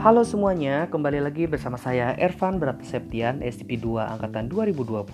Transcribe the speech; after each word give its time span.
Halo 0.00 0.24
semuanya, 0.24 0.88
kembali 0.88 1.20
lagi 1.20 1.44
bersama 1.44 1.76
saya 1.76 2.16
Ervan 2.16 2.56
Berat 2.56 2.80
Septian, 2.88 3.44
STP2 3.44 4.00
Angkatan 4.16 4.48
2020. 4.48 5.04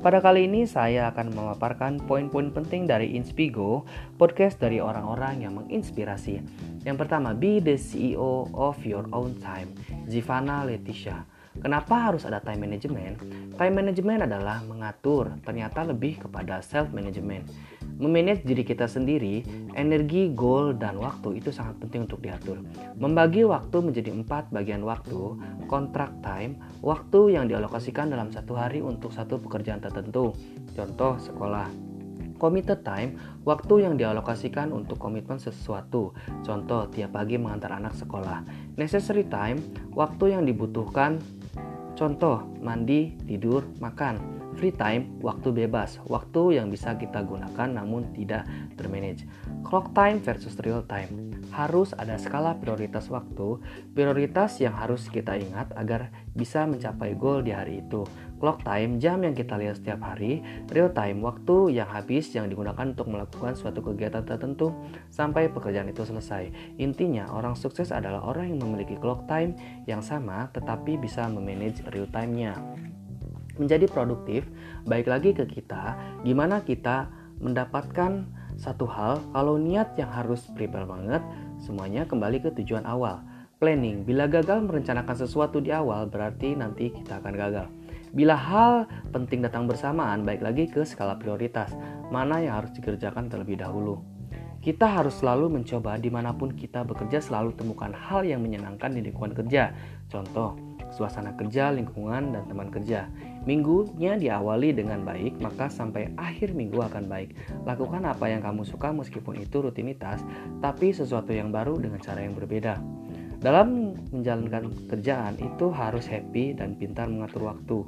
Pada 0.00 0.24
kali 0.24 0.48
ini 0.48 0.64
saya 0.64 1.12
akan 1.12 1.36
memaparkan 1.36 2.00
poin-poin 2.00 2.48
penting 2.48 2.88
dari 2.88 3.12
Inspigo, 3.12 3.84
podcast 4.16 4.56
dari 4.56 4.80
orang-orang 4.80 5.44
yang 5.44 5.60
menginspirasi. 5.60 6.40
Yang 6.88 6.96
pertama, 6.96 7.36
be 7.36 7.60
the 7.60 7.76
CEO 7.76 8.48
of 8.56 8.80
your 8.88 9.04
own 9.12 9.36
time, 9.36 9.68
Zivana 10.08 10.64
Leticia. 10.64 11.28
Kenapa 11.60 12.08
harus 12.08 12.24
ada 12.24 12.40
time 12.40 12.64
management? 12.64 13.20
Time 13.60 13.74
management 13.76 14.24
adalah 14.24 14.64
mengatur, 14.64 15.28
ternyata 15.44 15.84
lebih 15.84 16.24
kepada 16.24 16.64
self 16.64 16.88
management. 16.88 17.52
Memanage 17.96 18.44
diri 18.44 18.60
kita 18.60 18.84
sendiri, 18.84 19.40
energi, 19.72 20.28
goal, 20.36 20.76
dan 20.76 21.00
waktu 21.00 21.40
itu 21.40 21.48
sangat 21.48 21.80
penting 21.80 22.04
untuk 22.04 22.20
diatur. 22.20 22.60
Membagi 23.00 23.48
waktu 23.48 23.80
menjadi 23.80 24.12
empat 24.12 24.52
bagian 24.52 24.84
waktu, 24.84 25.40
kontrak 25.64 26.12
time, 26.20 26.60
waktu 26.84 27.36
yang 27.36 27.48
dialokasikan 27.48 28.12
dalam 28.12 28.28
satu 28.28 28.52
hari 28.52 28.84
untuk 28.84 29.16
satu 29.16 29.40
pekerjaan 29.40 29.80
tertentu, 29.80 30.36
contoh 30.76 31.16
sekolah. 31.16 31.68
Committed 32.36 32.84
time, 32.84 33.16
waktu 33.48 33.88
yang 33.88 33.96
dialokasikan 33.96 34.68
untuk 34.68 35.00
komitmen 35.00 35.40
sesuatu, 35.40 36.12
contoh 36.44 36.84
tiap 36.92 37.16
pagi 37.16 37.40
mengantar 37.40 37.72
anak 37.72 37.96
sekolah. 37.96 38.44
Necessary 38.76 39.24
time, 39.24 39.56
waktu 39.96 40.36
yang 40.36 40.44
dibutuhkan 40.44 41.16
Contoh, 41.96 42.44
mandi, 42.60 43.16
tidur, 43.24 43.64
makan. 43.80 44.20
Free 44.56 44.72
time, 44.72 45.20
waktu 45.20 45.52
bebas, 45.52 46.00
waktu 46.08 46.56
yang 46.56 46.72
bisa 46.72 46.96
kita 46.96 47.20
gunakan 47.20 47.68
namun 47.68 48.08
tidak 48.16 48.48
termanage. 48.80 49.28
Clock 49.60 49.92
time 49.92 50.16
versus 50.24 50.56
real 50.64 50.80
time. 50.88 51.28
Harus 51.52 51.92
ada 51.92 52.16
skala 52.16 52.56
prioritas 52.56 53.12
waktu, 53.12 53.60
prioritas 53.92 54.56
yang 54.56 54.72
harus 54.72 55.12
kita 55.12 55.36
ingat 55.36 55.76
agar 55.76 56.08
bisa 56.32 56.64
mencapai 56.64 57.12
goal 57.20 57.44
di 57.44 57.52
hari 57.52 57.84
itu. 57.84 58.08
Clock 58.40 58.64
time, 58.64 58.96
jam 58.96 59.20
yang 59.28 59.36
kita 59.36 59.60
lihat 59.60 59.76
setiap 59.76 60.00
hari, 60.00 60.40
real 60.72 60.88
time, 60.88 61.20
waktu 61.20 61.76
yang 61.76 61.92
habis 61.92 62.32
yang 62.32 62.48
digunakan 62.48 62.96
untuk 62.96 63.12
melakukan 63.12 63.60
suatu 63.60 63.84
kegiatan 63.84 64.24
tertentu 64.24 64.72
sampai 65.12 65.52
pekerjaan 65.52 65.92
itu 65.92 66.00
selesai. 66.00 66.48
Intinya, 66.80 67.28
orang 67.28 67.60
sukses 67.60 67.92
adalah 67.92 68.24
orang 68.24 68.56
yang 68.56 68.64
memiliki 68.64 68.96
clock 68.96 69.28
time 69.28 69.52
yang 69.84 70.00
sama 70.00 70.48
tetapi 70.56 70.96
bisa 70.96 71.28
memanage 71.28 71.84
real 71.92 72.08
time-nya. 72.08 72.56
Menjadi 73.56 73.88
produktif, 73.88 74.44
baik 74.84 75.08
lagi 75.08 75.32
ke 75.32 75.48
kita, 75.48 75.96
gimana 76.24 76.60
kita 76.60 77.08
mendapatkan 77.40 78.28
satu 78.56 78.88
hal 78.88 79.20
kalau 79.36 79.60
niat 79.60 79.96
yang 80.00 80.08
harus 80.08 80.48
prepare 80.56 80.88
banget, 80.88 81.20
semuanya 81.60 82.08
kembali 82.08 82.40
ke 82.40 82.50
tujuan 82.62 82.84
awal. 82.88 83.20
Planning, 83.56 84.04
bila 84.04 84.28
gagal 84.28 84.60
merencanakan 84.68 85.16
sesuatu 85.16 85.64
di 85.64 85.72
awal 85.72 86.08
berarti 86.12 86.52
nanti 86.52 86.92
kita 86.92 87.24
akan 87.24 87.32
gagal. 87.32 87.68
Bila 88.12 88.36
hal 88.36 88.88
penting 89.12 89.40
datang 89.44 89.64
bersamaan, 89.64 90.24
baik 90.24 90.44
lagi 90.44 90.68
ke 90.68 90.84
skala 90.84 91.16
prioritas, 91.16 91.72
mana 92.12 92.40
yang 92.40 92.60
harus 92.60 92.72
dikerjakan 92.76 93.32
terlebih 93.32 93.60
dahulu. 93.60 94.00
Kita 94.60 94.88
harus 94.88 95.20
selalu 95.20 95.60
mencoba 95.60 95.96
di 95.96 96.12
mana 96.12 96.36
pun 96.36 96.52
kita 96.52 96.84
bekerja 96.84 97.20
selalu 97.22 97.56
temukan 97.56 97.92
hal 97.92 98.24
yang 98.24 98.42
menyenangkan 98.42 98.92
di 98.92 99.04
lingkungan 99.04 99.36
kerja. 99.36 99.72
Contoh, 100.08 100.56
suasana 100.94 101.34
kerja, 101.34 101.72
lingkungan, 101.74 102.34
dan 102.34 102.44
teman 102.46 102.68
kerja. 102.70 103.10
Minggunya 103.46 104.18
diawali 104.18 104.74
dengan 104.74 105.06
baik, 105.06 105.38
maka 105.38 105.70
sampai 105.70 106.10
akhir 106.18 106.52
minggu 106.52 106.82
akan 106.82 107.06
baik. 107.06 107.38
Lakukan 107.62 108.02
apa 108.06 108.26
yang 108.26 108.42
kamu 108.42 108.66
suka 108.66 108.90
meskipun 108.90 109.38
itu 109.38 109.62
rutinitas, 109.62 110.22
tapi 110.58 110.90
sesuatu 110.90 111.30
yang 111.30 111.54
baru 111.54 111.78
dengan 111.78 112.02
cara 112.02 112.22
yang 112.22 112.34
berbeda. 112.34 112.78
Dalam 113.36 113.94
menjalankan 114.10 114.72
kerjaan 114.88 115.36
itu 115.38 115.68
harus 115.68 116.08
happy 116.08 116.56
dan 116.56 116.74
pintar 116.74 117.06
mengatur 117.06 117.52
waktu. 117.52 117.84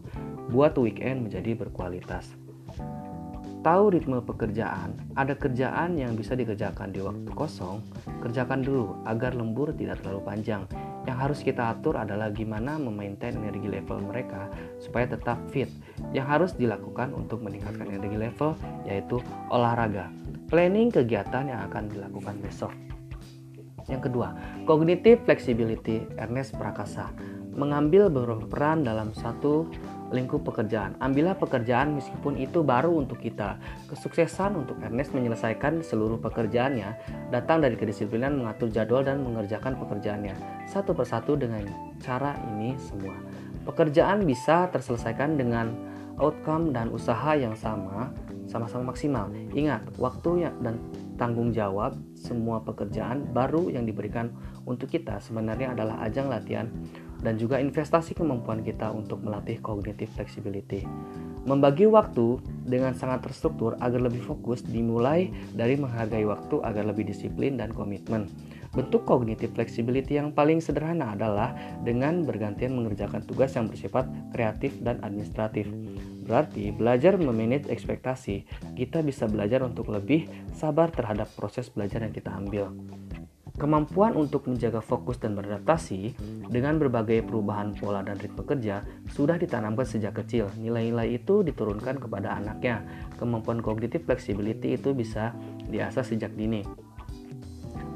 Buat 0.52 0.76
weekend 0.76 1.26
menjadi 1.26 1.56
berkualitas. 1.56 2.36
Tahu 3.58 3.90
ritme 3.90 4.22
pekerjaan, 4.22 4.94
ada 5.18 5.34
kerjaan 5.34 5.98
yang 5.98 6.14
bisa 6.14 6.38
dikerjakan 6.38 6.94
di 6.94 7.02
waktu 7.02 7.26
kosong, 7.34 7.82
kerjakan 8.22 8.62
dulu 8.62 9.02
agar 9.02 9.34
lembur 9.34 9.74
tidak 9.74 9.98
terlalu 9.98 10.22
panjang. 10.22 10.62
Yang 11.08 11.16
harus 11.24 11.40
kita 11.40 11.72
atur 11.72 11.96
adalah 11.96 12.28
gimana 12.28 12.76
memaintain 12.76 13.32
energi 13.32 13.64
level 13.64 14.04
mereka 14.04 14.52
supaya 14.76 15.08
tetap 15.08 15.40
fit. 15.48 15.72
Yang 16.12 16.26
harus 16.28 16.50
dilakukan 16.52 17.16
untuk 17.16 17.40
meningkatkan 17.40 17.88
energi 17.88 18.28
level 18.28 18.52
yaitu 18.84 19.16
olahraga. 19.48 20.12
Planning 20.52 20.92
kegiatan 20.92 21.48
yang 21.48 21.64
akan 21.72 21.88
dilakukan 21.88 22.36
besok. 22.44 22.76
Yang 23.88 24.12
kedua, 24.12 24.36
cognitive 24.68 25.24
flexibility 25.24 26.04
Ernest 26.20 26.52
Prakasa 26.60 27.08
mengambil 27.56 28.12
berperan 28.12 28.84
dalam 28.84 29.16
satu 29.16 29.64
lingkup 30.10 30.44
pekerjaan. 30.44 30.96
Ambillah 31.00 31.36
pekerjaan 31.36 31.96
meskipun 31.96 32.40
itu 32.40 32.64
baru 32.64 32.92
untuk 32.96 33.20
kita. 33.20 33.60
Kesuksesan 33.92 34.56
untuk 34.56 34.80
Ernest 34.80 35.12
menyelesaikan 35.12 35.84
seluruh 35.84 36.16
pekerjaannya 36.20 36.96
datang 37.28 37.60
dari 37.60 37.76
kedisiplinan 37.76 38.40
mengatur 38.40 38.72
jadwal 38.72 39.04
dan 39.04 39.20
mengerjakan 39.20 39.76
pekerjaannya 39.76 40.34
satu 40.68 40.92
persatu 40.96 41.36
dengan 41.36 41.64
cara 42.00 42.36
ini 42.56 42.76
semua. 42.80 43.16
Pekerjaan 43.68 44.24
bisa 44.24 44.72
terselesaikan 44.72 45.36
dengan 45.36 45.76
outcome 46.16 46.72
dan 46.72 46.88
usaha 46.90 47.36
yang 47.36 47.54
sama, 47.54 48.10
sama-sama 48.48 48.92
maksimal. 48.92 49.28
Ingat, 49.52 49.84
waktu 50.00 50.50
dan 50.64 50.80
tanggung 51.18 51.50
jawab 51.50 51.98
semua 52.14 52.62
pekerjaan 52.62 53.28
baru 53.34 53.68
yang 53.68 53.84
diberikan 53.84 54.30
untuk 54.64 54.88
kita 54.88 55.18
sebenarnya 55.18 55.74
adalah 55.74 56.00
ajang 56.06 56.30
latihan 56.30 56.70
dan 57.20 57.34
juga 57.34 57.58
investasi 57.58 58.14
kemampuan 58.14 58.62
kita 58.62 58.94
untuk 58.94 59.20
melatih 59.26 59.58
cognitive 59.58 60.08
flexibility. 60.14 60.86
Membagi 61.48 61.88
waktu 61.88 62.38
dengan 62.68 62.92
sangat 62.92 63.26
terstruktur 63.26 63.74
agar 63.80 64.04
lebih 64.04 64.20
fokus 64.20 64.60
dimulai 64.62 65.32
dari 65.56 65.74
menghargai 65.80 66.28
waktu 66.28 66.60
agar 66.62 66.84
lebih 66.86 67.08
disiplin 67.08 67.56
dan 67.56 67.72
komitmen. 67.72 68.28
Bentuk 68.76 69.08
cognitive 69.08 69.56
flexibility 69.56 70.20
yang 70.20 70.30
paling 70.30 70.60
sederhana 70.60 71.16
adalah 71.16 71.56
dengan 71.82 72.22
bergantian 72.22 72.76
mengerjakan 72.76 73.24
tugas 73.24 73.56
yang 73.56 73.64
bersifat 73.64 74.04
kreatif 74.30 74.76
dan 74.84 75.00
administratif. 75.00 75.66
Berarti 76.28 76.68
belajar 76.76 77.16
memanage 77.16 77.72
ekspektasi, 77.72 78.44
kita 78.76 79.00
bisa 79.00 79.24
belajar 79.24 79.64
untuk 79.64 79.88
lebih 79.88 80.28
sabar 80.52 80.92
terhadap 80.92 81.32
proses 81.32 81.72
belajar 81.72 82.04
yang 82.04 82.12
kita 82.12 82.28
ambil. 82.28 82.68
Kemampuan 83.58 84.14
untuk 84.14 84.46
menjaga 84.46 84.78
fokus 84.78 85.18
dan 85.18 85.34
beradaptasi 85.34 86.14
dengan 86.46 86.78
berbagai 86.78 87.26
perubahan 87.26 87.74
pola 87.74 88.06
dan 88.06 88.14
ritme 88.14 88.46
kerja 88.46 88.86
sudah 89.10 89.34
ditanamkan 89.34 89.82
sejak 89.82 90.14
kecil. 90.14 90.46
Nilai-nilai 90.62 91.18
itu 91.18 91.42
diturunkan 91.42 91.98
kepada 91.98 92.38
anaknya. 92.38 92.86
Kemampuan 93.18 93.58
kognitif 93.58 94.06
flexibility 94.06 94.78
itu 94.78 94.94
bisa 94.94 95.34
diasah 95.66 96.06
sejak 96.06 96.38
dini. 96.38 96.62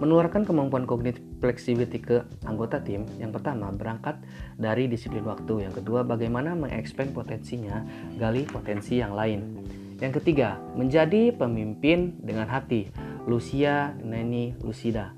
Menularkan 0.02 0.42
kemampuan 0.42 0.82
kognitif 0.82 1.22
flexibility 1.42 1.98
ke 1.98 2.22
anggota 2.46 2.78
tim, 2.78 3.02
yang 3.18 3.34
pertama 3.34 3.74
berangkat 3.74 4.22
dari 4.54 4.86
disiplin 4.86 5.26
waktu, 5.26 5.66
yang 5.66 5.74
kedua 5.74 6.06
bagaimana 6.06 6.54
mengekspand 6.54 7.10
potensinya, 7.10 7.82
gali 8.14 8.46
potensi 8.46 9.02
yang 9.02 9.18
lain. 9.18 9.58
Yang 9.98 10.22
ketiga, 10.22 10.62
menjadi 10.78 11.34
pemimpin 11.34 12.14
dengan 12.22 12.46
hati. 12.46 12.86
Lucia 13.22 13.94
Neni 14.02 14.50
Lucida 14.66 15.14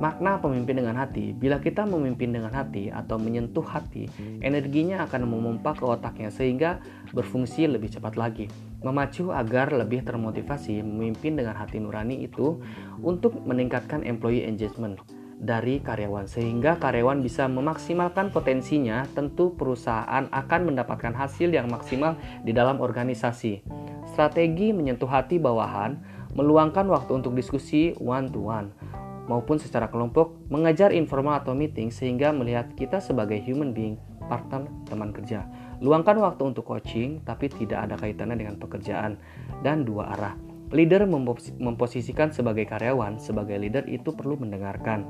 Makna 0.00 0.40
pemimpin 0.40 0.80
dengan 0.80 0.96
hati, 0.96 1.36
bila 1.36 1.60
kita 1.60 1.84
memimpin 1.84 2.32
dengan 2.32 2.48
hati 2.48 2.88
atau 2.88 3.20
menyentuh 3.20 3.60
hati, 3.60 4.08
energinya 4.40 5.04
akan 5.04 5.28
memompa 5.28 5.76
ke 5.76 5.84
otaknya 5.84 6.32
sehingga 6.32 6.80
berfungsi 7.12 7.68
lebih 7.68 7.92
cepat 7.92 8.16
lagi. 8.16 8.48
Memacu 8.80 9.28
agar 9.36 9.68
lebih 9.76 10.00
termotivasi 10.00 10.80
memimpin 10.80 11.36
dengan 11.36 11.54
hati 11.60 11.76
nurani 11.76 12.24
itu 12.24 12.56
untuk 13.04 13.36
meningkatkan 13.44 14.00
employee 14.08 14.48
engagement 14.48 14.96
dari 15.42 15.82
karyawan 15.82 16.30
sehingga 16.30 16.78
karyawan 16.78 17.18
bisa 17.18 17.50
memaksimalkan 17.50 18.30
potensinya 18.30 19.02
tentu 19.10 19.58
perusahaan 19.58 20.30
akan 20.30 20.60
mendapatkan 20.70 21.10
hasil 21.10 21.50
yang 21.50 21.66
maksimal 21.66 22.14
di 22.46 22.54
dalam 22.54 22.78
organisasi 22.78 23.66
strategi 24.06 24.70
menyentuh 24.70 25.10
hati 25.10 25.42
bawahan 25.42 25.98
meluangkan 26.38 26.86
waktu 26.86 27.18
untuk 27.18 27.34
diskusi 27.34 27.90
one 27.98 28.30
to 28.30 28.46
one 28.46 28.70
maupun 29.26 29.58
secara 29.58 29.90
kelompok 29.90 30.34
mengajar 30.46 30.94
informal 30.94 31.42
atau 31.42 31.58
meeting 31.58 31.90
sehingga 31.90 32.30
melihat 32.34 32.74
kita 32.74 32.98
sebagai 32.98 33.38
human 33.42 33.70
being, 33.70 33.94
partner, 34.26 34.66
teman 34.90 35.14
kerja. 35.14 35.46
Luangkan 35.82 36.18
waktu 36.18 36.42
untuk 36.54 36.66
coaching 36.66 37.22
tapi 37.22 37.50
tidak 37.50 37.90
ada 37.90 37.94
kaitannya 37.98 38.38
dengan 38.38 38.58
pekerjaan 38.58 39.18
dan 39.62 39.86
dua 39.86 40.14
arah. 40.14 40.51
Leader 40.72 41.04
memposisikan 41.60 42.32
sebagai 42.32 42.64
karyawan, 42.64 43.20
sebagai 43.20 43.60
leader 43.60 43.84
itu 43.84 44.16
perlu 44.16 44.40
mendengarkan. 44.40 45.04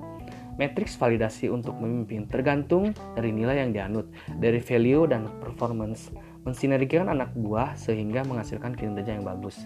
Matriks 0.59 0.99
validasi 0.99 1.49
untuk 1.49 1.79
memimpin 1.81 2.29
tergantung 2.29 2.93
dari 3.17 3.32
nilai 3.32 3.62
yang 3.62 3.70
dianut, 3.73 4.11
dari 4.43 4.61
value 4.61 5.09
dan 5.09 5.31
performance, 5.41 6.12
mensinergikan 6.44 7.09
anak 7.09 7.32
buah 7.38 7.73
sehingga 7.79 8.26
menghasilkan 8.26 8.76
kinerja 8.76 9.17
yang 9.17 9.25
bagus. 9.25 9.64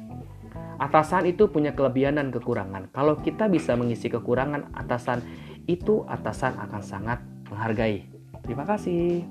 Atasan 0.76 1.25
itu 1.25 1.48
punya 1.48 1.72
kelebihan 1.72 2.20
dan 2.20 2.28
kekurangan. 2.28 2.93
Kalau 2.93 3.16
kita 3.25 3.48
bisa 3.48 3.72
mengisi 3.75 4.12
kekurangan 4.12 4.76
atasan, 4.76 5.25
itu 5.64 6.04
atasan 6.06 6.60
akan 6.60 6.82
sangat 6.84 7.19
menghargai. 7.48 8.04
Terima 8.44 8.69
kasih. 8.69 9.25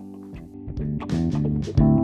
thank 0.76 1.80
you 1.80 1.95